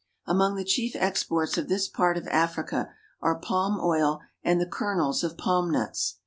Among 0.25 0.55
the 0.55 0.63
chief 0.65 0.95
exports 0.95 1.59
of 1.59 1.69
this 1.69 1.87
part 1.87 2.17
of 2.17 2.27
Africa 2.29 2.91
are 3.21 3.37
palm 3.37 3.79
oil 3.79 4.21
and 4.43 4.59
the 4.59 4.65
kernels 4.65 5.23
of 5.23 5.37
palm 5.37 5.69
nuts. 5.69 6.17